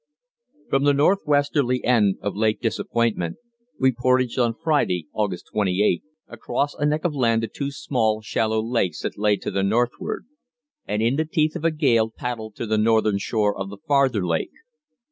From 0.71 0.83
the 0.85 0.95
northwesterly 0.95 1.83
end 1.85 2.17
of 2.21 2.35
Lake 2.35 2.59
Disappointment 2.59 3.37
we 3.79 3.91
portaged 3.91 4.39
on 4.39 4.55
Friday 4.55 5.07
(August 5.13 5.49
28) 5.53 6.01
across 6.27 6.73
a 6.73 6.87
neck 6.87 7.05
of 7.05 7.13
land 7.13 7.43
to 7.43 7.47
two 7.47 7.69
small, 7.69 8.19
shallow 8.23 8.63
lakes 8.65 9.03
that 9.03 9.19
lay 9.19 9.35
to 9.35 9.51
the 9.51 9.61
northward, 9.61 10.25
and 10.87 11.03
in 11.03 11.17
the 11.17 11.25
teeth 11.25 11.55
of 11.55 11.63
a 11.63 11.69
gale 11.69 12.09
paddled 12.09 12.55
to 12.55 12.65
the 12.65 12.79
northern 12.79 13.19
shore 13.19 13.55
of 13.55 13.69
the 13.69 13.77
farther 13.87 14.25
lake. 14.25 14.49